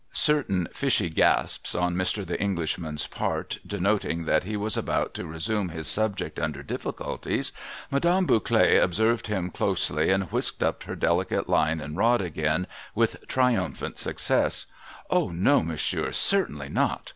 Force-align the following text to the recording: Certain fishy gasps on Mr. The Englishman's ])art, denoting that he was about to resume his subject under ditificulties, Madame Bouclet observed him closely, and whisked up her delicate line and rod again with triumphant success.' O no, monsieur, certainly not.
Certain 0.13 0.65
fishy 0.73 1.09
gasps 1.11 1.75
on 1.75 1.93
Mr. 1.93 2.25
The 2.25 2.41
Englishman's 2.41 3.07
])art, 3.19 3.59
denoting 3.67 4.25
that 4.25 4.45
he 4.45 4.57
was 4.57 4.75
about 4.75 5.13
to 5.13 5.27
resume 5.27 5.69
his 5.69 5.85
subject 5.85 6.39
under 6.39 6.63
ditificulties, 6.63 7.51
Madame 7.91 8.25
Bouclet 8.25 8.77
observed 8.81 9.27
him 9.27 9.51
closely, 9.51 10.09
and 10.09 10.31
whisked 10.31 10.63
up 10.63 10.81
her 10.85 10.95
delicate 10.95 11.47
line 11.47 11.79
and 11.79 11.97
rod 11.97 12.19
again 12.19 12.65
with 12.95 13.27
triumphant 13.27 13.99
success.' 13.99 14.65
O 15.11 15.29
no, 15.29 15.61
monsieur, 15.61 16.11
certainly 16.11 16.67
not. 16.67 17.09